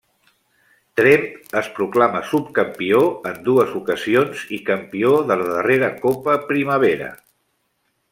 Tremp 0.99 1.25
es 1.61 1.67
proclama 1.79 2.21
subcampió 2.29 3.01
en 3.31 3.37
dues 3.49 3.75
ocasions 3.81 4.41
i 4.57 4.59
campió 4.71 5.13
de 5.33 5.37
la 5.43 5.51
darrera 5.51 5.91
Copa 6.07 6.39
Primavera. 6.49 7.11